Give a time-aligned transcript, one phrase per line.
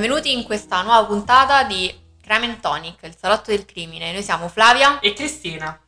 [0.00, 4.12] benvenuti in questa nuova puntata di Crime and Tonic, il salotto del crimine.
[4.12, 4.98] Noi siamo Flavia.
[4.98, 5.78] E Cristina.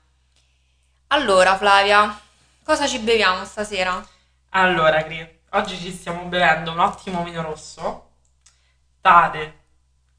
[1.07, 2.21] Allora, Flavia,
[2.63, 4.07] cosa ci beviamo stasera?
[4.51, 8.11] Allora, Cri, oggi ci stiamo bevendo un ottimo vino rosso.
[9.01, 9.61] Tade,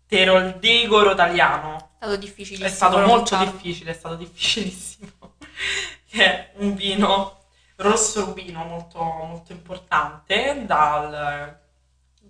[0.07, 1.91] Teroldegoro italiano.
[1.99, 2.67] È stato difficilissimo.
[2.67, 3.51] È stato molto pronunciarlo.
[3.51, 5.11] difficile, è stato difficilissimo.
[6.09, 7.43] È un vino
[7.75, 11.61] rosso rubino molto, molto importante, dal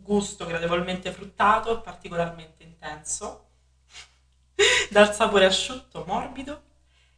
[0.03, 3.47] gusto gradevolmente fruttato e particolarmente intenso,
[4.89, 6.61] dal sapore asciutto, morbido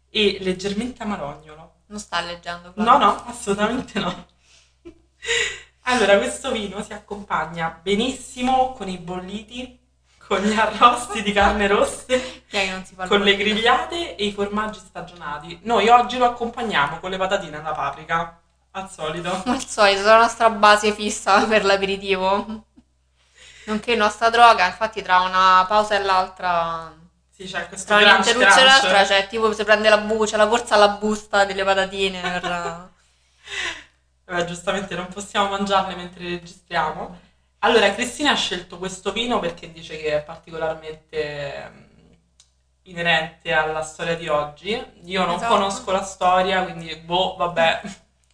[0.10, 1.74] e leggermente amarognolo.
[1.88, 2.92] Non sta leggendo, Flavia.
[2.92, 4.28] No, no, assolutamente no.
[5.88, 9.80] Allora, questo vino si accompagna benissimo con i bolliti,
[10.26, 12.44] con gli arrosti di carne rosse,
[13.08, 15.60] con le grigliate e i formaggi stagionati.
[15.64, 18.40] Noi oggi lo accompagniamo con le patatine alla paprika,
[18.72, 19.44] al solito.
[19.46, 22.66] Al solito, la nostra base fissa per l'aperitivo.
[23.66, 26.94] Nonché nostra droga, infatti tra una pausa e l'altra...
[27.32, 30.76] Sì, c'è questo Tra un'interruzione e l'altra, cioè tipo se prende la buccia, la corsa
[30.76, 32.90] alla busta delle patatine per...
[34.26, 37.20] Vabbè, giustamente non possiamo mangiarle mentre registriamo.
[37.60, 42.12] Allora, Cristina ha scelto questo vino perché dice che è particolarmente mm,
[42.84, 44.72] inerente alla storia di oggi.
[45.06, 45.54] Io non Esatto.
[45.54, 47.82] conosco la storia, quindi boh, vabbè,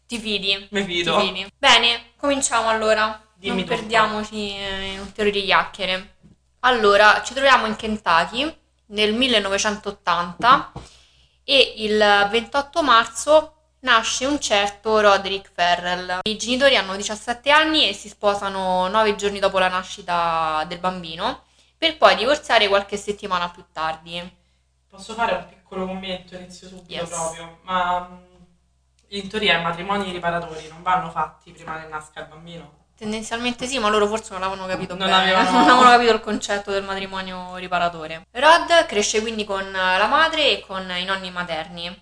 [0.08, 0.68] Ti fidi?
[0.72, 1.20] mi Ti fido.
[1.20, 1.52] fidi.
[1.58, 3.20] Bene, cominciamo allora.
[3.42, 3.76] Dimmi non tutto.
[3.76, 6.16] perdiamoci eh, in ulteriori chiacchiere.
[6.60, 8.56] Allora, ci troviamo in Kentucky
[8.88, 10.72] nel 1980
[11.44, 16.20] e il 28 marzo nasce un certo Roderick Ferrell.
[16.22, 21.46] I genitori hanno 17 anni e si sposano 9 giorni dopo la nascita del bambino,
[21.80, 24.38] per poi divorziare qualche settimana più tardi.
[24.88, 27.10] Posso fare un piccolo commento, inizio subito Yes.
[27.10, 28.44] proprio, ma mm,
[29.08, 32.80] in teoria i matrimoni riparatori non vanno fatti prima che nasca il bambino.
[33.02, 36.20] Tendenzialmente sì, ma loro forse non l'avevano capito Non bene, avevano- non avevano capito il
[36.20, 38.28] concetto del matrimonio riparatore.
[38.30, 42.00] Rod cresce quindi con la madre e con i nonni materni.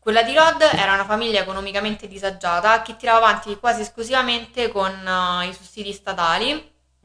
[0.00, 5.46] Quella di Rod era una famiglia economicamente disagiata che tirava avanti quasi esclusivamente con eh,
[5.46, 6.52] i sussidi statali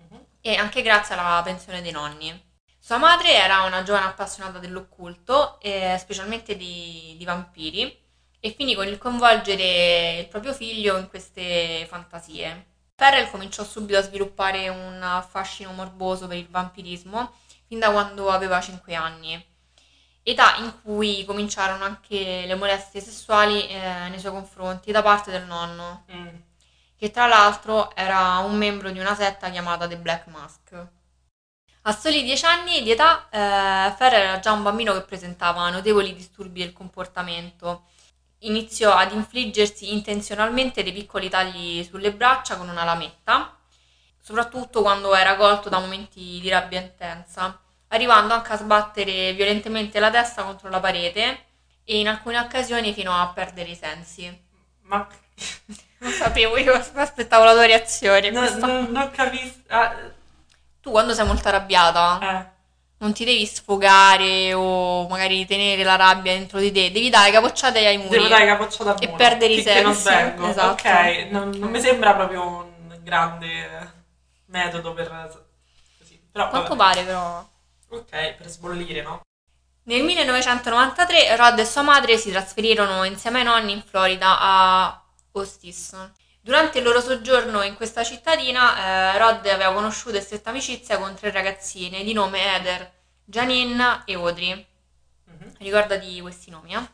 [0.09, 0.19] Mhm.
[0.41, 2.43] e anche grazie alla pensione dei nonni.
[2.79, 7.95] Sua madre era una giovane appassionata dell'occulto, e specialmente di, di vampiri,
[8.39, 12.73] e finì con il coinvolgere il proprio figlio in queste fantasie.
[12.95, 17.33] Ferrell cominciò subito a sviluppare un fascino morboso per il vampirismo
[17.67, 19.43] fin da quando aveva 5 anni,
[20.23, 25.45] età in cui cominciarono anche le molestie sessuali eh, nei suoi confronti da parte del
[25.45, 26.27] nonno, Mm.
[26.97, 30.87] che tra l'altro era un membro di una setta chiamata The Black Mask.
[31.87, 36.15] A soli 10 anni di età, eh, Ferrer era già un bambino che presentava notevoli
[36.15, 37.83] disturbi del comportamento.
[38.39, 43.57] Iniziò ad infliggersi intenzionalmente dei piccoli tagli sulle braccia con una lametta,
[44.21, 50.11] soprattutto quando era colto da momenti di rabbia intensa, arrivando anche a sbattere violentemente la
[50.11, 51.45] testa contro la parete
[51.83, 54.43] e in alcune occasioni fino a perdere i sensi.
[54.81, 55.07] Ma
[55.97, 58.29] Non sapevo, io aspettavo la tua reazione.
[58.29, 59.61] no, no, non capisco.
[59.69, 59.95] ah,
[60.81, 62.53] Tu quando sei molto arrabbiata eh.
[62.97, 67.85] Non ti devi sfogare o magari tenere la rabbia dentro di te, devi dare capocciate
[67.85, 68.09] ai muri.
[68.09, 70.47] Devo dare capocciata al E muro, perdere i finché non sensi, svengo.
[70.49, 70.71] esatto.
[70.87, 73.93] Ok, non, non mi sembra proprio un grande
[74.45, 75.45] metodo per...
[75.97, 76.19] Così.
[76.31, 76.93] Però, Quanto vabbè.
[76.93, 77.47] pare però.
[77.89, 79.21] Ok, per sbollire, no?
[79.83, 85.03] Nel 1993 Rod e sua madre si trasferirono insieme ai nonni in Florida a
[85.33, 85.95] Ostis.
[86.45, 91.15] Durante il loro soggiorno in questa cittadina, eh, Rod aveva conosciuto e stretta amicizia con
[91.15, 92.91] tre ragazzine di nome Heather,
[93.23, 94.65] Janine e Audrey.
[95.23, 95.53] Mhm.
[95.57, 96.87] Ricordati questi nomi, eh?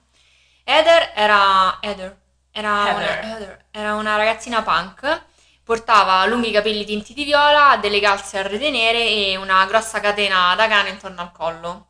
[0.63, 1.79] Heather era...
[1.81, 2.17] Heather.
[2.49, 2.95] Era, Heather.
[2.95, 3.65] Una, Heather.
[3.71, 5.21] era una ragazzina punk,
[5.65, 10.55] portava lunghi capelli tinti di viola, delle calze a rete nere e una grossa catena
[10.55, 11.87] da cane intorno al collo.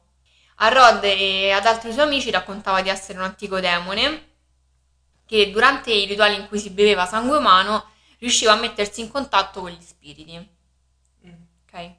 [0.55, 4.29] A Rod e ad altri suoi amici raccontava di essere un antico demone
[5.31, 7.85] che durante i rituali in cui si beveva sangue umano
[8.17, 10.37] riusciva a mettersi in contatto con gli spiriti.
[11.25, 11.33] Mm.
[11.63, 11.93] Ok?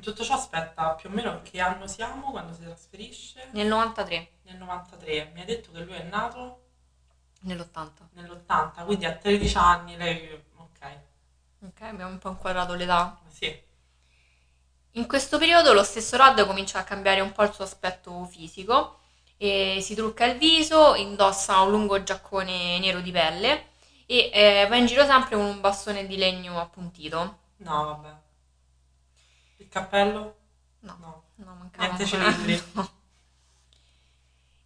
[0.00, 3.50] Tutto ciò aspetta, più o meno che anno siamo quando si trasferisce?
[3.52, 5.32] Nel 93, Nel 93.
[5.34, 6.62] Mi ha detto che lui è nato
[7.40, 7.90] nell'80.
[8.12, 10.42] nell'80, quindi a 13 anni lei...
[10.56, 10.98] Ok,
[11.60, 13.20] Ok, abbiamo un po' inquadrato l'età.
[13.28, 13.64] sì.
[14.92, 19.00] In questo periodo lo stesso Rod comincia a cambiare un po' il suo aspetto fisico
[19.38, 23.66] e si trucca il viso, indossa un lungo giaccone nero di pelle
[24.06, 27.38] e eh, va in giro sempre con un bastone di legno appuntito.
[27.58, 28.14] No, vabbè.
[29.58, 30.36] Il cappello?
[30.80, 31.22] No, No.
[31.36, 32.62] no, mancava Niente cilindri.
[32.74, 32.90] No.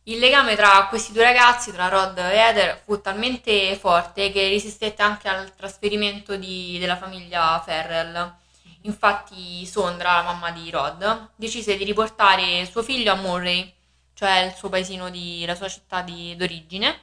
[0.05, 5.01] Il legame tra questi due ragazzi, tra Rod e Heather, fu talmente forte che resistette
[5.03, 8.35] anche al trasferimento di- della famiglia Ferrell
[8.83, 13.73] Infatti Sondra, la mamma di Rod, decise di riportare suo figlio a Murray,
[14.21, 16.95] cioè il suo paesino, di, la sua città di, d'origine,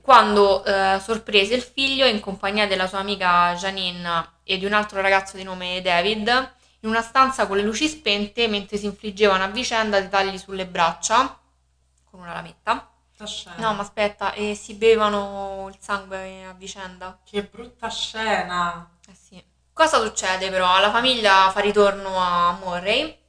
[0.00, 5.02] quando eh, sorprese il figlio in compagnia della sua amica Janine e di un altro
[5.02, 9.48] ragazzo di nome David in una stanza con le luci spente mentre si infliggevano a
[9.48, 11.38] vicenda dei tagli sulle braccia
[12.10, 12.88] con una lametta.
[13.22, 13.56] Scena.
[13.58, 17.18] No, ma aspetta, e si bevano il sangue a vicenda.
[17.22, 18.90] Che brutta scena.
[19.06, 19.42] Eh sì.
[19.74, 20.78] Cosa succede però?
[20.80, 23.23] La famiglia fa ritorno a Murray,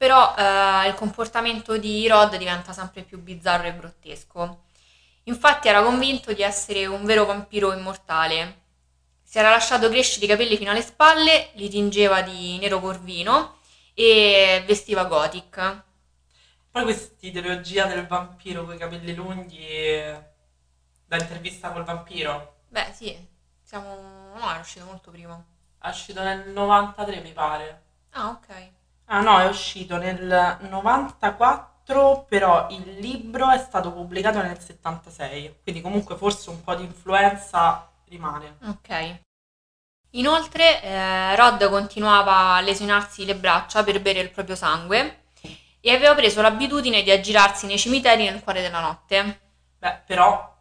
[0.00, 4.62] però eh, il comportamento di Rod diventa sempre più bizzarro e grottesco.
[5.24, 8.62] Infatti era convinto di essere un vero vampiro immortale.
[9.22, 13.58] Si era lasciato crescere i capelli fino alle spalle, li tingeva di nero corvino
[13.92, 15.82] e vestiva gothic.
[16.70, 20.18] Poi questa ideologia del vampiro con i capelli lunghi eh,
[21.04, 22.60] da intervista col vampiro.
[22.68, 23.14] Beh, sì,
[23.60, 24.32] siamo...
[24.34, 25.44] no, è uscito molto prima.
[25.78, 27.82] È uscito nel 93 mi pare.
[28.12, 28.78] Ah, ok.
[29.12, 35.80] Ah no, è uscito nel 94, però il libro è stato pubblicato nel 76, quindi
[35.80, 38.58] comunque forse un po' di influenza rimane.
[38.66, 39.18] Ok.
[40.10, 45.24] Inoltre, eh, Rod continuava a lesionarsi le braccia per bere il proprio sangue
[45.80, 49.40] e aveva preso l'abitudine di aggirarsi nei cimiteri nel cuore della notte.
[49.76, 50.56] Beh, però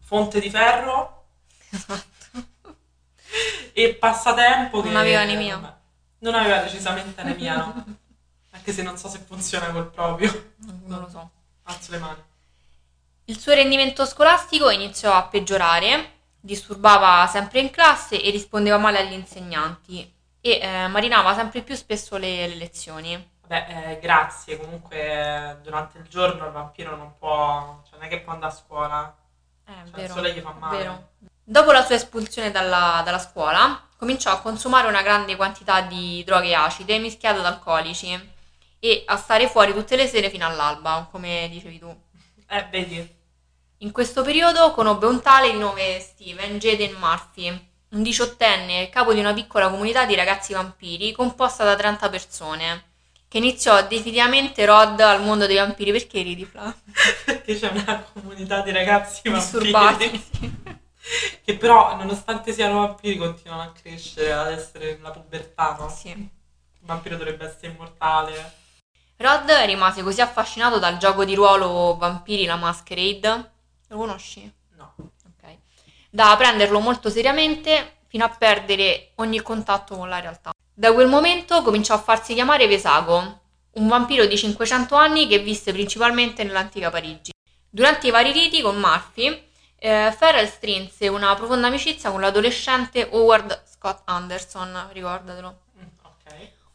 [0.00, 1.26] fonte di ferro
[3.74, 5.77] e passatempo che Non aveva anemia.
[6.20, 7.84] Non aveva decisamente anemia, no.
[8.50, 10.52] Anche se non so se funziona col proprio.
[10.84, 11.30] Non lo so.
[11.64, 12.22] Alzo le mani.
[13.24, 19.12] Il suo rendimento scolastico iniziò a peggiorare, disturbava sempre in classe e rispondeva male agli
[19.12, 20.10] insegnanti
[20.40, 23.30] e eh, marinava sempre più spesso le, le lezioni.
[23.42, 28.08] Vabbè, eh, grazie, comunque eh, durante il giorno il vampiro non può, cioè non è
[28.08, 29.16] che può andare a scuola,
[29.66, 30.02] Eh, cioè vero.
[30.04, 30.76] il sole gli fa male.
[30.78, 31.08] Vero.
[31.44, 36.54] Dopo la sua espulsione dalla, dalla scuola, cominciò a consumare una grande quantità di droghe
[36.54, 38.36] acide mischiate ad alcolici
[38.78, 41.94] e a stare fuori tutte le sere fino all'alba, come dicevi tu.
[42.48, 43.16] Eh, vedi,
[43.78, 49.18] In questo periodo conobbe un tale di nome Steven Jaden Murphy, un diciottenne capo di
[49.18, 52.84] una piccola comunità di ragazzi vampiri composta da 30 persone,
[53.26, 56.72] che iniziò definitivamente Rod al mondo dei vampiri perché ridi, Fla?
[57.26, 60.67] perché c'è una comunità di ragazzi vampiri Disturbati.
[61.44, 65.88] che però nonostante siano vampiri continuano a crescere, ad essere nella pubertà, no?
[65.88, 66.10] Sì.
[66.10, 68.66] Il vampiro dovrebbe essere immortale.
[69.16, 73.50] Rod rimase così affascinato dal gioco di ruolo Vampiri la Masquerade.
[73.88, 74.50] Lo conosci?
[74.76, 74.94] No.
[74.96, 75.56] Ok.
[76.10, 80.52] Da prenderlo molto seriamente fino a perdere ogni contatto con la realtà.
[80.72, 83.40] Da quel momento cominciò a farsi chiamare Vesago,
[83.72, 87.32] un vampiro di 500 anni che visse principalmente nell'antica Parigi.
[87.68, 89.47] Durante i vari riti con Murphy,
[89.78, 95.60] eh, Farrell strinse una profonda amicizia con l'adolescente Howard Scott Anderson, ricordatelo.
[95.78, 95.86] Mm.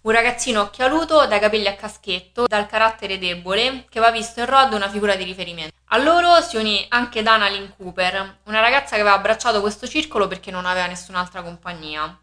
[0.02, 4.74] Un ragazzino occhialuto, dai capelli a caschetto, dal carattere debole, che aveva visto in Rod
[4.74, 5.74] una figura di riferimento.
[5.88, 10.28] A loro si unì anche Dana Lynn Cooper, una ragazza che aveva abbracciato questo circolo
[10.28, 12.20] perché non aveva nessun'altra compagnia.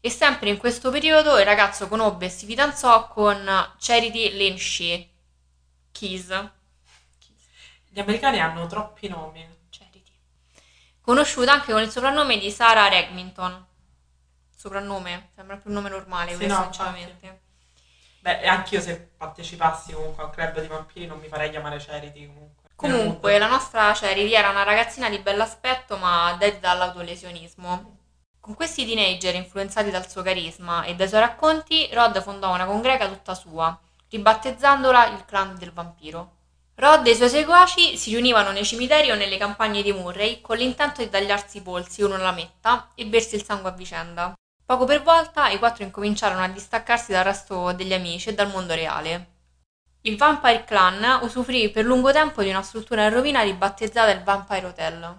[0.00, 3.44] E sempre in questo periodo il ragazzo conobbe e si fidanzò con
[3.78, 5.08] Charity Lynn Shee.
[5.92, 6.48] Keys.
[7.88, 9.51] Gli americani hanno troppi nomi.
[11.02, 13.66] Conosciuta anche con il soprannome di Sarah Regminton.
[14.56, 17.40] Soprannome, sembra più un nome normale Sì, no, sinceramente.
[18.20, 22.26] Beh, anch'io se partecipassi comunque a un club di vampiri non mi farei chiamare Charity
[22.26, 22.70] comunque.
[22.76, 27.98] Comunque, la nostra Charity era una ragazzina di bell'aspetto ma dedita all'autolesionismo.
[28.38, 33.08] Con questi teenager influenzati dal suo carisma e dai suoi racconti, Rod fondò una congrega
[33.08, 33.76] tutta sua,
[34.08, 36.41] ribattezzandola il clan del vampiro.
[36.82, 40.56] Rod e i suoi seguaci si riunivano nei cimiteri o nelle campagne di Murray con
[40.56, 44.32] l'intento di tagliarsi i polsi uno alla metta e bersi il sangue a vicenda.
[44.66, 48.74] Poco per volta i quattro incominciarono a distaccarsi dal resto degli amici e dal mondo
[48.74, 49.26] reale.
[50.00, 54.66] Il Vampire Clan usufruì per lungo tempo di una struttura in rovina ribattezzata il Vampire
[54.66, 55.18] Hotel.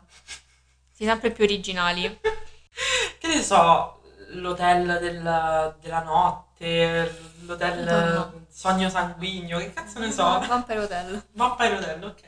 [0.91, 2.19] Si sempre più originali.
[3.19, 4.02] Che ne so,
[4.35, 8.31] l'hotel del- della notte, l'hotel Madonna.
[8.49, 10.23] sogno sanguigno, che cazzo ne so?
[10.23, 11.25] Vampire Hotel.
[11.33, 12.21] Vampire Hotel, ok.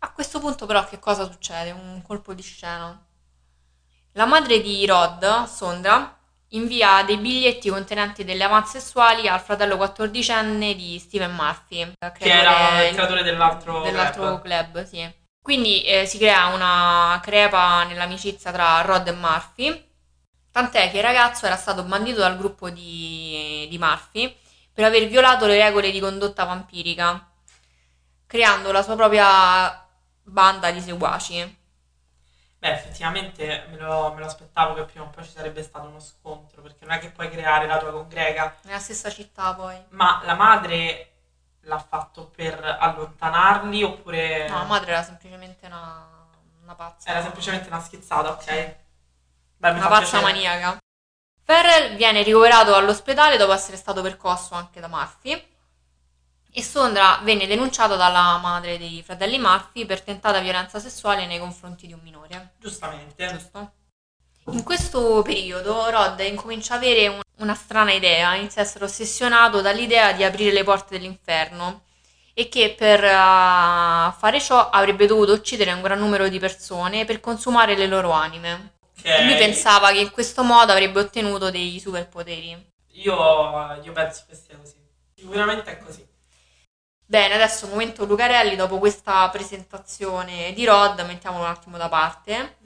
[0.00, 1.70] A questo punto però che cosa succede?
[1.70, 2.98] Un colpo di scena.
[4.12, 6.16] La madre di Rod, Sondra,
[6.48, 12.86] invia dei biglietti contenenti delle avanze sessuali al fratello quattordicenne di Steven Murphy, Che era
[12.86, 14.42] il creatore dell'altro dell'altro club.
[14.42, 15.22] club, sì.
[15.42, 19.92] Quindi eh, si crea una crepa nell'amicizia tra Rod e Murphy,
[20.54, 24.36] tant'è che il ragazzo era stato bandito dal gruppo di, di Murphy
[24.72, 27.28] per aver violato le regole di condotta vampirica,
[28.26, 29.84] creando la sua propria
[30.22, 31.58] banda di seguaci.
[32.58, 35.98] Beh, effettivamente me lo, me lo aspettavo che prima o poi ci sarebbe stato uno
[36.00, 39.76] scontro, perché non è che puoi creare la tua congrega, Nella stessa città poi.
[39.90, 41.10] ma la madre
[41.62, 46.06] l'ha fatto per allontanarli oppure No, la madre era semplicemente una,
[46.62, 47.10] una pazza.
[47.10, 48.42] era semplicemente una schizzata, ok?
[48.42, 48.74] Sì.
[49.64, 50.76] Beh, Una pazza maniaca.
[51.42, 55.42] Ferrell viene ricoverato all'ospedale dopo essere stato percosso anche da Murphy
[56.52, 61.86] e Sondra venne denunciata dalla madre dei fratelli Murphy per tentata violenza sessuale nei confronti
[61.86, 62.52] di un minore.
[62.58, 63.26] Giustamente.
[63.26, 63.72] Giusto?
[64.50, 69.62] In questo periodo Rod incomincia a avere un- una strana idea, inizia a essere ossessionato
[69.62, 71.84] dall'idea di aprire le porte dell'inferno
[72.34, 73.08] e che per eh,
[74.18, 78.72] fare ciò avrebbe dovuto uccidere un gran numero di persone per consumare le loro anime.
[79.04, 79.10] Ok.
[79.10, 82.72] E lui pensava che in questo modo avrebbe ottenuto dei superpoteri.
[82.92, 84.76] Io, io penso che sia così.
[85.14, 86.06] Sicuramente è così.
[87.04, 92.56] Bene, adesso momento Lucarelli, dopo questa presentazione di Rod, mettiamolo un attimo da parte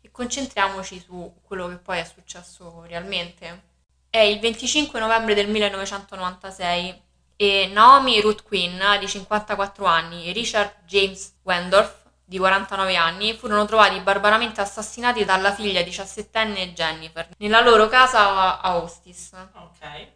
[0.00, 3.66] e concentriamoci su quello che poi è successo realmente.
[4.10, 7.02] È il 25 novembre del 1996
[7.36, 13.64] e Naomi Ruth Quinn, di 54 anni, e Richard James Wendorf, di 49 anni, furono
[13.64, 19.30] trovati barbaramente assassinati dalla figlia diciassettenne Jennifer nella loro casa a Ostis.
[19.54, 20.06] Ok.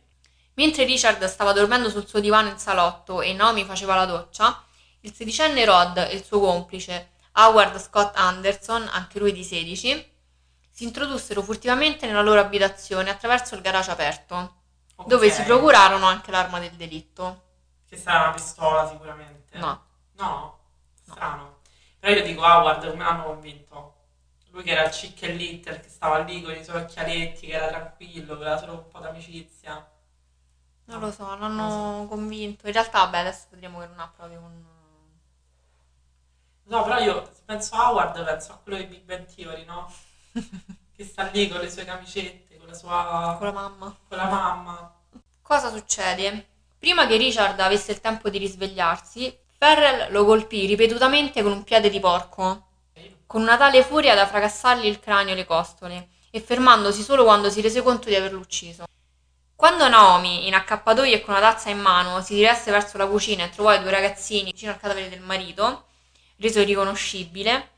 [0.55, 4.63] Mentre Richard stava dormendo sul suo divano in salotto e Naomi faceva la doccia,
[5.01, 10.13] il sedicenne Rod e il suo complice Howard Scott Anderson, anche lui di 16,
[10.71, 14.57] si introdussero furtivamente nella loro abitazione attraverso il garage aperto,
[14.97, 15.07] ok.
[15.07, 17.45] dove si procurarono anche l'arma del delitto.
[17.89, 19.57] Che sarà una pistola sicuramente.
[19.57, 19.83] No,
[20.19, 20.59] No?
[20.93, 21.61] Strano.
[22.03, 23.95] Però io dico Howard come l'hanno convinto?
[24.51, 27.53] Lui che era il chic e little, che stava lì con i suoi occhialetti, che
[27.53, 29.89] era tranquillo, che aveva solo un po' d'amicizia.
[30.87, 32.67] non lo so, l'hanno Non convinto.
[32.67, 34.65] In realtà, beh, adesso vedremo che non ha proprio un...
[36.65, 39.89] No, però io penso a Howard penso a quello di Big Bang Theory, no?
[40.97, 43.37] Che sta lì con le sue camicette, con la sua...
[43.39, 43.97] con la mamma.
[44.09, 44.95] con la mamma.
[45.41, 46.49] Cosa succede?
[46.81, 51.89] Prima che Richard avesse il tempo di risvegliarsi, Ferrell lo colpì ripetutamente con un piede
[51.89, 52.67] di porco,
[53.29, 57.49] con una tale furia da fracassargli il cranio e le costole, e fermandosi solo quando
[57.49, 58.87] si rese conto di averlo ucciso.
[59.55, 63.45] Quando Naomi, in accappatoio e con una tazza in mano, si diresse verso la cucina
[63.45, 65.85] e trovò i due ragazzini vicino al cadavere del marito,
[66.39, 67.69] reso irriconoscibile,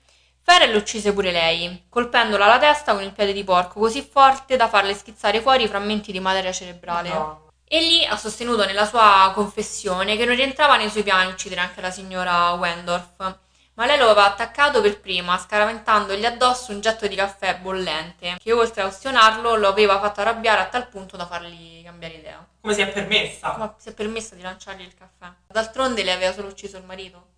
[0.40, 4.68] Ferrell uccise pure lei, colpendola alla testa con il piede di porco così forte da
[4.68, 7.08] farle schizzare fuori i frammenti di materia cerebrale.
[7.10, 7.43] No.
[7.66, 11.90] Egli ha sostenuto nella sua confessione che non rientrava nei suoi piani uccidere anche la
[11.90, 13.36] signora Wendorf,
[13.74, 18.52] ma lei lo aveva attaccato per prima, scaraventandogli addosso un getto di caffè bollente, che
[18.52, 22.46] oltre a ustionarlo lo aveva fatto arrabbiare a tal punto da fargli cambiare idea.
[22.60, 23.56] Come si è permessa?
[23.56, 25.32] Ma si è permessa di lanciargli il caffè.
[25.48, 27.32] D'altronde le aveva solo ucciso il marito.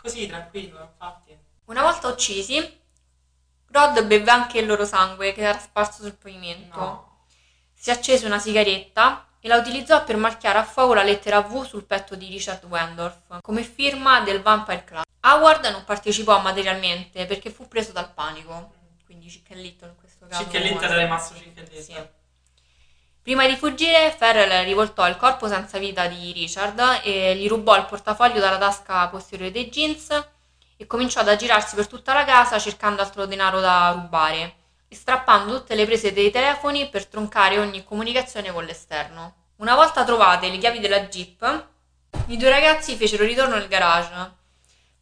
[0.00, 1.36] Così, tranquillo, infatti.
[1.64, 2.78] Una volta uccisi,
[3.72, 6.78] Rod bevve anche il loro sangue che era sparso sul pavimento.
[6.78, 7.24] No.
[7.74, 11.84] Si accese una sigaretta e la utilizzò per marchiare a fuoco la lettera V sul
[11.84, 15.04] petto di Richard Wendorf come firma del Vampire Club.
[15.22, 18.72] Howard non partecipò materialmente perché fu preso dal panico,
[19.04, 20.44] quindi Chicken Little in questo caso.
[20.44, 21.82] Chick e Little è rimasto Chick Little.
[21.82, 21.94] Sì.
[23.22, 27.84] Prima di fuggire, Ferrell rivoltò il corpo senza vita di Richard e gli rubò il
[27.84, 30.28] portafoglio dalla tasca posteriore dei jeans
[30.76, 34.54] e cominciò ad aggirarsi per tutta la casa cercando altro denaro da rubare
[34.94, 39.34] strappando tutte le prese dei telefoni per troncare ogni comunicazione con l'esterno.
[39.56, 41.66] Una volta trovate le chiavi della Jeep,
[42.26, 44.38] i due ragazzi fecero ritorno nel garage.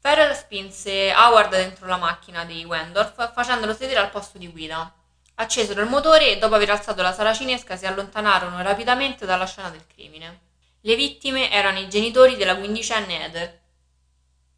[0.00, 4.92] Ferrell spinse Howard dentro la macchina di Wendorf facendolo sedere al posto di guida.
[5.34, 9.86] Accesero il motore e dopo aver alzato la saracinesca si allontanarono rapidamente dalla scena del
[9.86, 10.40] crimine.
[10.80, 13.60] Le vittime erano i genitori della quindicenne Heather,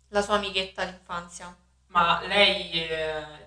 [0.09, 1.55] la sua amichetta d'infanzia.
[1.89, 3.40] Ma lei eh,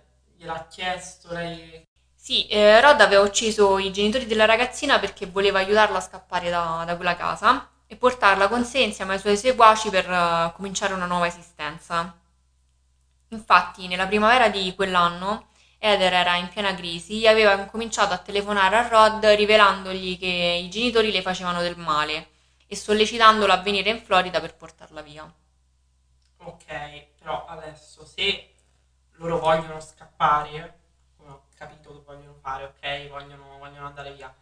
[0.43, 1.88] gliel'ha chiesto, lei...
[2.15, 6.83] Sì, eh, Rod aveva ucciso i genitori della ragazzina perché voleva aiutarla a scappare da,
[6.85, 11.05] da quella casa e portarla con sé insieme ai suoi seguaci per eh, cominciare una
[11.05, 12.17] nuova esistenza.
[13.29, 15.47] Infatti, nella primavera di quell'anno,
[15.79, 20.69] Heather era in piena crisi e aveva incominciato a telefonare a Rod rivelandogli che i
[20.69, 22.29] genitori le facevano del male
[22.67, 25.29] e sollecitandolo a venire in Florida per portarla via.
[26.38, 28.52] Ok, però adesso se
[29.27, 30.80] loro vogliono scappare,
[31.15, 33.10] come ho capito che vogliono fare, ok?
[33.10, 34.34] Vogliono, vogliono andare via.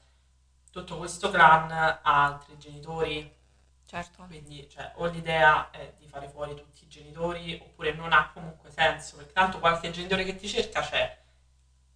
[0.72, 3.40] Tutto questo clan ha altri genitori,
[3.86, 4.24] Certo.
[4.24, 8.72] quindi cioè, o l'idea è di fare fuori tutti i genitori oppure non ha comunque
[8.72, 11.20] senso, perché tanto qualche genitore che ti cerca c'è.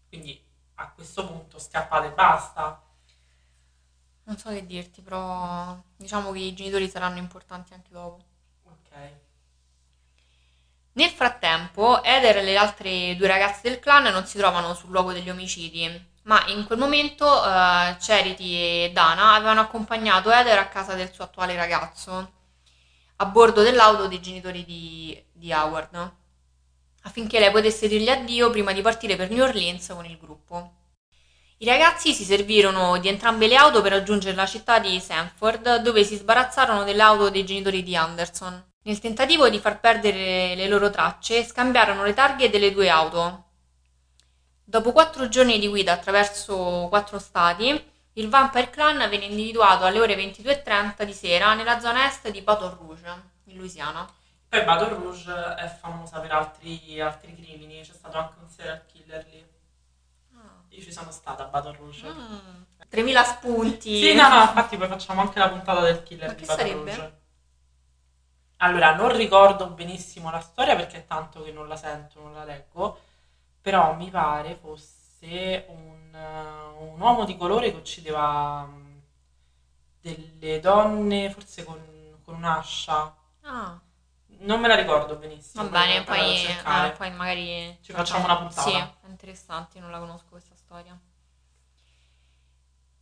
[0.10, 0.44] Quindi
[0.76, 2.82] a questo punto scappate e basta.
[4.24, 8.24] Non so che dirti, però diciamo che i genitori saranno importanti anche dopo.
[8.64, 9.25] Ok.
[10.98, 15.12] Nel frattempo, Eder e le altre due ragazze del clan non si trovano sul luogo
[15.12, 15.90] degli omicidi,
[16.24, 21.26] ma in quel momento eh, Charity e Dana avevano accompagnato Eder a casa del suo
[21.26, 22.32] attuale ragazzo,
[23.18, 26.14] a bordo dell'auto dei genitori di, di Howard,
[27.04, 30.72] affinché lei potesse dirgli addio prima di partire per New Orleans con il gruppo.
[31.58, 36.06] I ragazzi si servirono di entrambe le auto per raggiungere la città di Sanford, dove
[36.06, 38.75] si sbarazzarono delle auto dei genitori di Anderson.
[38.86, 43.46] Nel tentativo di far perdere le loro tracce, scambiarono le targhe delle due auto.
[44.64, 50.16] Dopo quattro giorni di guida attraverso quattro stati, il Vampire Clan venne individuato alle ore
[50.16, 54.08] 22.30 di sera nella zona est di Baton Rouge, in Louisiana.
[54.50, 59.26] Poi Baton Rouge è famosa per altri, altri crimini, c'è stato anche un serial killer
[59.32, 59.44] lì.
[60.70, 62.08] Io ci sono stata a Baton Rouge.
[62.08, 62.62] Mm.
[62.88, 64.00] 3000 spunti.
[64.00, 66.96] Sì, no, no, infatti poi facciamo anche la puntata del killer Ma di Baton sarebbe?
[66.96, 67.24] Rouge.
[68.66, 72.44] Allora, non ricordo benissimo la storia perché è tanto che non la sento, non la
[72.44, 72.98] leggo,
[73.62, 78.98] però mi pare fosse un, eh, un uomo di colore che uccideva mm,
[80.02, 81.80] delle donne, forse con,
[82.24, 83.16] con un'ascia.
[83.44, 83.80] Ah,
[84.40, 85.70] Non me la ricordo benissimo.
[85.70, 88.62] va bene, poi, eh, poi magari Ci facciamo una puntata.
[88.62, 91.00] Sì, è interessante, non la conosco questa storia.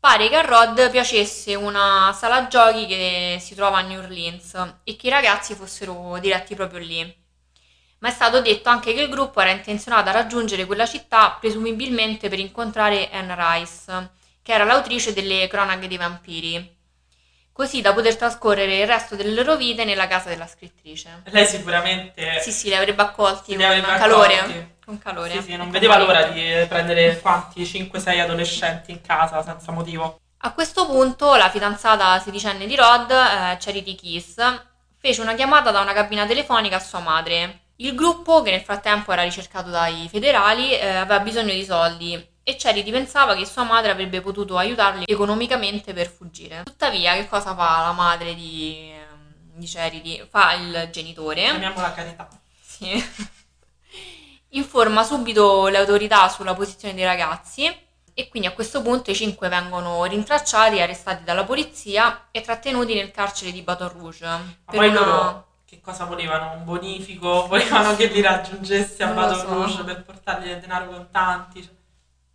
[0.03, 4.98] Pare che a Rod piacesse una sala giochi che si trova a New Orleans e
[4.98, 7.15] che i ragazzi fossero diretti proprio lì.
[8.00, 12.27] Ma è stato detto anche che il gruppo era intenzionato a raggiungere quella città presumibilmente
[12.27, 16.75] per incontrare Anne Rice, che era l'autrice delle cronache dei vampiri,
[17.53, 21.22] così da poter trascorrere il resto delle loro vite nella casa della scrittrice.
[21.27, 24.38] Lei sicuramente Sì, sì, li avrebbe accolti con calore.
[24.38, 24.73] accolti.
[24.86, 25.32] Con calore.
[25.32, 30.20] Sì, sì, non vedeva l'ora di prendere quanti 5-6 adolescenti in casa senza motivo.
[30.46, 34.36] A questo punto la fidanzata sedicenne di Rod, eh, Charity Kiss,
[34.98, 37.62] fece una chiamata da una cabina telefonica a sua madre.
[37.78, 42.56] Il gruppo, che nel frattempo era ricercato dai federali, eh, aveva bisogno di soldi e
[42.58, 46.63] Charity pensava che sua madre avrebbe potuto aiutarli economicamente per fuggire.
[46.63, 48.91] Tuttavia, che cosa fa la madre di,
[49.54, 50.28] di Charity?
[50.30, 51.43] Fa il genitore.
[51.43, 52.28] Chiamiamola carità.
[52.62, 53.32] Sì.
[54.56, 57.66] Informa subito le autorità sulla posizione dei ragazzi
[58.13, 63.10] e quindi a questo punto i cinque vengono rintracciati, arrestati dalla polizia e trattenuti nel
[63.12, 64.26] carcere di Baton Rouge.
[64.26, 66.52] Ma poi una- loro che cosa volevano?
[66.54, 67.48] Un bonifico?
[67.48, 69.48] Volevano che li raggiungesse a Baton so.
[69.54, 71.68] Rouge per portargli del denaro contanti?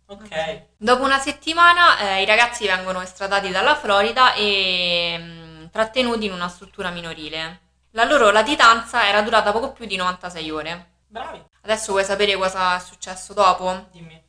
[0.07, 0.63] Ok.
[0.75, 6.49] Dopo una settimana eh, i ragazzi vengono estradati dalla Florida e mh, trattenuti in una
[6.49, 7.59] struttura minorile.
[7.91, 10.87] La loro latitanza era durata poco più di 96 ore.
[11.07, 13.87] Bravi, Adesso vuoi sapere cosa è successo dopo?
[13.91, 14.21] dimmi.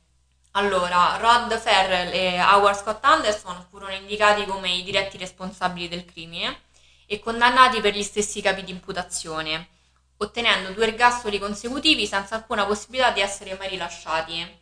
[0.51, 6.63] Allora, Rod Ferrell e Howard Scott Anderson furono indicati come i diretti responsabili del crimine
[7.05, 9.69] e condannati per gli stessi capi di imputazione,
[10.17, 14.59] ottenendo due ergastoli consecutivi senza alcuna possibilità di essere mai rilasciati.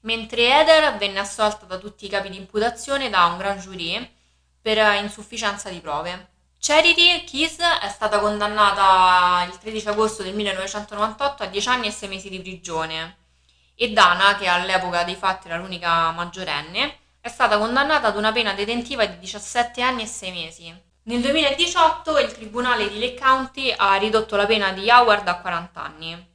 [0.00, 4.10] Mentre Heather venne assolta da tutti i capi di imputazione da un grand jury
[4.62, 6.31] per insufficienza di prove.
[6.64, 12.08] Charity Keys è stata condannata il 13 agosto del 1998 a 10 anni e 6
[12.08, 13.16] mesi di prigione.
[13.74, 18.52] E Dana, che all'epoca dei fatti era l'unica maggiorenne, è stata condannata ad una pena
[18.52, 20.82] detentiva di 17 anni e 6 mesi.
[21.02, 25.82] Nel 2018 il tribunale di Lake County ha ridotto la pena di Howard a 40
[25.82, 26.26] anni.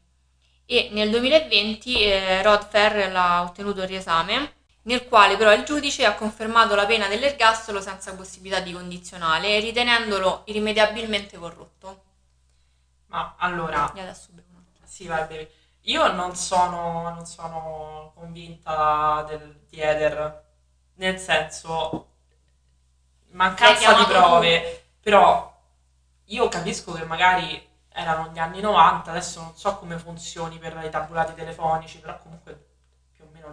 [0.66, 4.56] E nel 2020 eh, Rod Ferrell ha ottenuto il riesame,
[4.88, 10.44] nel quale però il giudice ha confermato la pena dell'ergastolo senza possibilità di condizionale, ritenendolo
[10.46, 12.04] irrimediabilmente corrotto.
[13.08, 14.48] Ma allora, E adesso bevo
[14.98, 15.48] sì, vai, bevi.
[15.82, 20.44] Io non sono, non sono convinta del, di Eder,
[20.96, 22.08] nel senso,
[23.32, 25.56] mancanza di prove, però
[26.26, 30.90] io capisco che magari erano gli anni 90, adesso non so come funzioni per i
[30.90, 32.67] tabulati telefonici, però comunque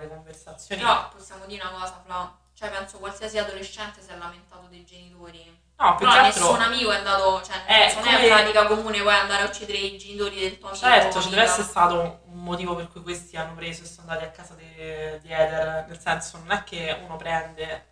[0.05, 0.81] le conversazioni...
[0.81, 2.37] Però possiamo dire una cosa, Fla.
[2.55, 5.63] Cioè, penso qualsiasi adolescente si è lamentato dei genitori.
[5.77, 6.43] No, più Però che altro...
[6.45, 9.79] nessun amico è andato, cioè, Eh, non è come- pratica comune poi andare a uccidere
[9.79, 10.85] i genitori del tuo amico.
[10.85, 14.25] Certo, ci deve essere stato un motivo per cui questi hanno preso e sono andati
[14.25, 17.87] a casa di, di Eder, nel senso non è che uno prende,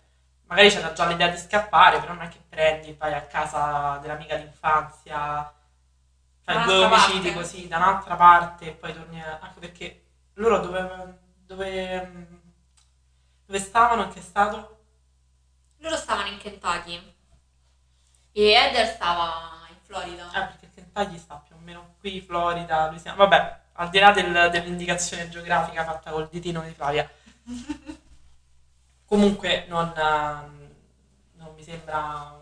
[0.46, 4.36] magari c'era già l'idea di scappare, però non è che prendi, vai a casa dell'amica
[4.36, 5.52] d'infanzia,
[6.44, 11.18] fai due omicidi così da un'altra parte e poi torni, a- anche perché loro dove,
[11.52, 12.28] dove,
[13.46, 14.78] dove stavano, in che stato?
[15.78, 17.14] Loro stavano in Kentucky.
[18.32, 20.30] E Eder stava in Florida.
[20.32, 24.50] Ah, perché Kentucky sta più o meno qui, Florida, Louisiana, vabbè, al di là del-
[24.50, 27.08] dell'indicazione geografica fatta col ditino di Flavia.
[29.04, 30.74] Comunque non, ehm,
[31.34, 32.40] non mi sembra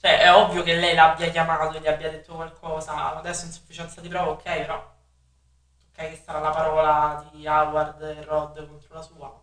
[0.00, 3.16] Cioè, è ovvio che lei l'abbia chiamato e gli abbia detto qualcosa.
[3.16, 4.96] Adesso insufficienza di prova, ok, però.
[5.98, 9.42] Che sarà la parola di Howard e Rod contro la sua.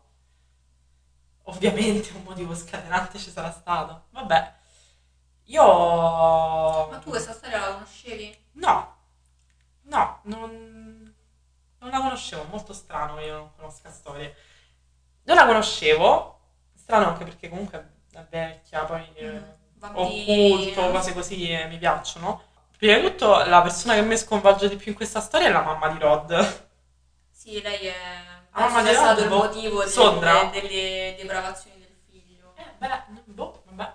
[1.47, 4.05] Ovviamente un motivo scatenante ci sarà stato.
[4.11, 4.53] Vabbè.
[5.47, 5.63] Io.
[6.89, 8.43] Ma tu questa storia la conoscevi?
[8.53, 8.95] No,
[9.83, 11.13] no, non,
[11.79, 12.45] non la conoscevo.
[12.45, 14.33] Molto strano che io non conosca storie.
[15.23, 16.39] Non la conoscevo.
[16.73, 19.05] Strano anche perché comunque è vecchia, poi.
[19.15, 20.51] eh, Mm, vampiri.
[20.73, 22.44] occulto, cose così eh, mi piacciono.
[22.77, 25.61] Prima di tutto, la persona che mi sconvolge di più in questa storia è la
[25.61, 26.63] mamma di Rod.
[27.31, 27.95] Sì, lei è...
[28.51, 30.43] Ah, ma penso sia di stato il Rod, boh, motivo delle- Sondra?
[30.45, 32.53] delle depravazioni del figlio.
[32.57, 33.93] Eh, beh, boh, vabbè.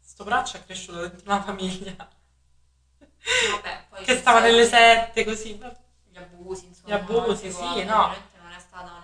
[0.00, 5.58] Sto braccio è cresciuto dentro una famiglia Vabbè, poi che stava nelle sette, così.
[6.10, 6.88] Gli abusi, insomma.
[6.88, 8.06] Gli abusi, sì, no.
[8.42, 9.01] Non è stata una...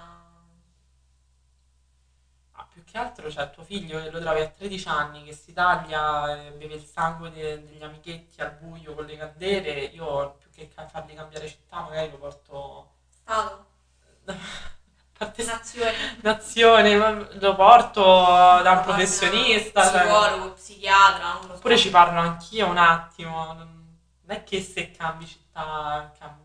[2.78, 6.46] Più che altro c'è tuo figlio che lo trovi a 13 anni che si taglia
[6.46, 9.72] e beve il sangue de- degli amichetti al buio con le candele.
[9.86, 12.90] Io più che ca- fargli cambiare città, magari lo porto.
[13.10, 13.66] Stato?
[15.18, 15.92] Parte Nazione?
[16.22, 16.94] nazione,
[17.40, 19.82] lo porto da un professionista.
[19.90, 21.54] cioè- Psicologo, psichiatra, non lo so.
[21.54, 23.52] Oppure ci parlo anch'io un attimo.
[23.54, 23.76] Non
[24.28, 26.36] non è che se cambi città cam-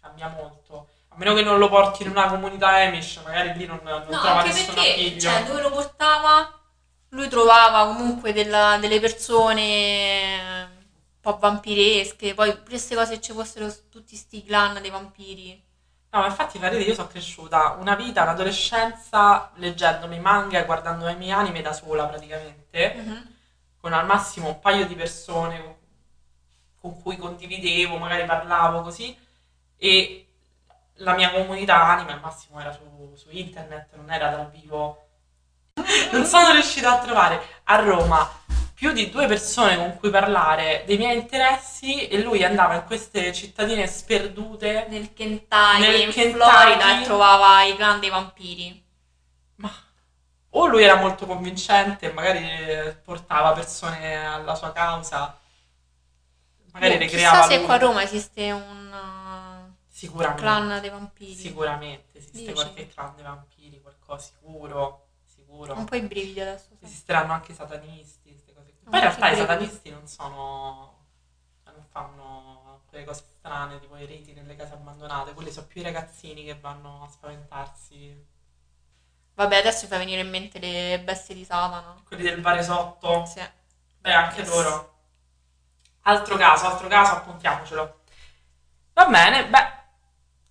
[0.00, 0.88] cambia molto.
[1.16, 4.18] A meno che non lo porti in una comunità Amish, magari lì non, non No,
[4.20, 5.20] trova anche nessun perché, appiglio.
[5.20, 6.60] cioè, dove lo portava,
[7.10, 14.14] lui trovava comunque della- delle persone un po' vampiresche, poi queste cose ci fossero tutti
[14.14, 15.64] sti clan dei vampiri.
[16.10, 21.16] No, ma infatti, Faride, io sono cresciuta una vita, un'adolescenza, leggendomi manga e guardando i
[21.16, 23.34] miei anime da sola praticamente, Mhm.
[23.80, 25.76] con al massimo un paio di persone
[26.80, 29.16] con cui condividevo, magari parlavo così,
[29.76, 30.25] e
[30.96, 35.08] la mia comunità anime al massimo era su, su internet, non era dal vivo.
[36.12, 38.28] Non sono riuscita a trovare a Roma
[38.76, 43.32] più di due persone con cui parlare dei miei interessi e lui andava in queste
[43.32, 46.44] cittadine sperdute Nel Kentucky, Nel in Kentucky.
[46.44, 48.84] Florida, e trovava i clan dei vampiri.
[49.56, 49.72] Ma
[50.50, 55.38] o lui era molto convincente, magari eh, portava persone alla sua causa,
[56.72, 57.64] magari Boh, le creava se lui.
[57.64, 58.92] qua a Roma esiste un
[59.96, 61.34] Sicuramente, clan dei vampiri.
[61.34, 62.52] sicuramente esiste Dici?
[62.52, 65.72] qualche clan dei vampiri, qualcosa sicuro, sicuro.
[65.72, 66.68] Un po' i brividi adesso.
[66.78, 66.84] sì.
[66.84, 68.72] Esisteranno anche i satanisti, queste cose.
[68.84, 71.06] Poi in realtà i satanisti non sono,
[71.64, 75.80] cioè non fanno quelle cose strane, tipo i riti nelle case abbandonate, quelli sono più
[75.80, 78.24] i ragazzini che vanno a spaventarsi,
[79.34, 81.94] Vabbè, adesso mi fa venire in mente le bestie di Satana.
[82.06, 83.24] quelli del Varesotto.
[83.24, 83.40] Sì.
[84.00, 84.48] Beh, anche Yes.
[84.48, 84.94] loro.
[86.02, 88.00] Altro caso, altro caso, appuntiamocelo.
[88.94, 89.72] Va bene, beh,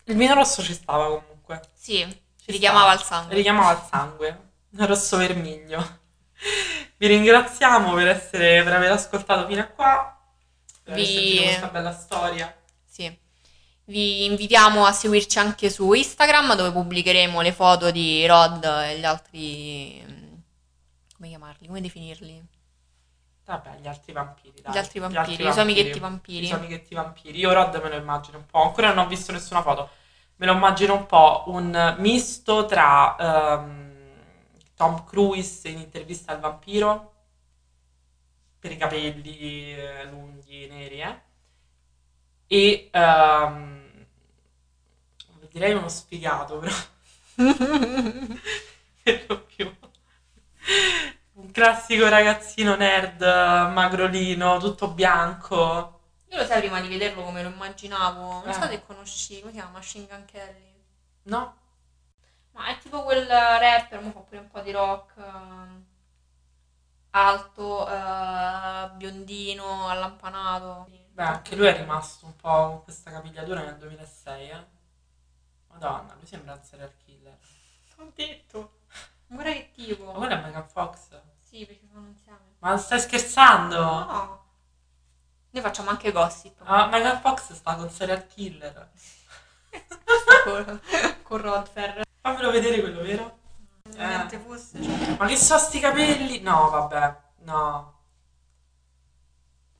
[0.05, 1.61] il vino rosso ci stava comunque.
[1.73, 2.05] Sì,
[2.43, 3.35] Ci richiamava al sangue.
[3.35, 4.39] Richiamava il sangue.
[4.77, 5.99] Rosso vermiglio.
[6.97, 10.19] Vi ringraziamo per, essere, per aver ascoltato fino a qua.
[10.83, 12.55] Per Vi- questa bella storia.
[12.85, 13.23] Sì.
[13.87, 19.05] Vi invitiamo a seguirci anche su Instagram dove pubblicheremo le foto di Rod e gli
[19.05, 20.03] altri...
[20.03, 20.33] mm,
[21.15, 21.67] come chiamarli?
[21.67, 22.43] Come definirli?
[23.45, 24.73] Vabbè, gli altri vampiri, dai.
[24.73, 26.43] Gli altri vampiri, i suoi amichetti vampiri.
[26.43, 27.37] I suoi amichetti vampiri.
[27.37, 28.63] Io Rod me lo immagino un po'.
[28.63, 29.89] Ancora non ho visto nessuna foto.
[30.37, 33.93] Me lo immagino un po' un misto tra ehm,
[34.75, 37.13] Tom Cruise in intervista al vampiro,
[38.59, 41.21] per i capelli eh, lunghi, neri, eh,
[42.47, 43.83] e ehm,
[45.51, 46.73] direi uno sfigato, però
[49.03, 49.71] per lo più.
[51.55, 56.01] Classico ragazzino nerd, magrolino, tutto bianco.
[56.27, 58.21] Io lo sai prima di vederlo come lo immaginavo.
[58.41, 58.53] Non Eh.
[58.53, 59.71] so se conosci, come si chiama?
[59.77, 60.83] Machine Gun Kelly.
[61.23, 61.55] No?
[62.51, 65.13] Ma è tipo quel rapper, mo fa pure un po' di rock.
[65.17, 65.85] ehm,
[67.11, 70.89] Alto, eh, biondino, allampanato.
[71.13, 74.65] Beh, anche lui è rimasto un po' con questa capigliatura nel 2006, eh.
[75.69, 77.37] Madonna, lui sembra un serial killer.
[77.99, 78.79] Ho detto.
[79.27, 80.03] Guarda che tipo.
[80.11, 81.07] Ma quello è Megan Fox.
[81.55, 82.39] Sì, perché sono insieme.
[82.59, 83.79] Ma stai scherzando?
[83.79, 84.43] No.
[85.51, 86.59] Noi facciamo anche gossip.
[86.65, 88.91] Ah, Megan Fox sta con serial killer.
[90.43, 90.81] con,
[91.23, 92.01] con Rodfer.
[92.19, 93.39] Fammelo vedere quello, vero?
[93.83, 94.83] Niente fosse.
[94.83, 95.15] cioè.
[95.17, 96.41] Ma che so sti capelli?
[96.41, 97.99] No, vabbè, no.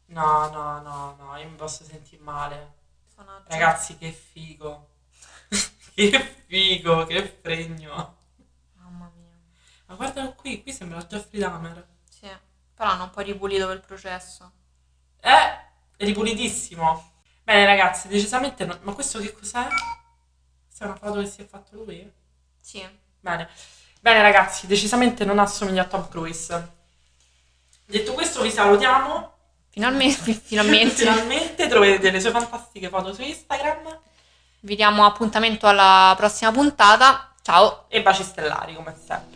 [0.06, 2.76] No, no, no, no, io mi posso sentire male.
[3.04, 3.50] personaggio.
[3.50, 4.92] Ragazzi, che figo.
[5.94, 8.16] che figo, che fregno.
[9.88, 11.88] Ma guardalo qui, qui sembra Jeffrey Dahmer.
[12.10, 12.30] Sì.
[12.74, 14.52] Però hanno un po' ripulito per il processo.
[15.20, 15.60] Eh,
[15.98, 17.12] è ripulitissimo.
[17.44, 19.66] Bene, ragazzi, decisamente no- Ma questo che cos'è?
[20.66, 22.12] Questa è una foto che si è fatto lui?
[22.60, 22.86] Sì.
[23.20, 23.50] Bene.
[24.02, 26.74] Bene, ragazzi, decisamente non assomiglia a Tom Cruise.
[27.86, 29.34] Detto questo, vi salutiamo.
[29.70, 30.96] Finalmente, finalmente.
[30.96, 34.00] Finalmente troverete le sue fantastiche foto su Instagram.
[34.62, 37.34] Vi diamo appuntamento alla prossima puntata.
[37.42, 37.86] Ciao!
[37.90, 39.35] E baci stellari, come sempre.